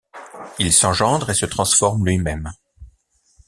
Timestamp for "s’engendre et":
0.73-1.35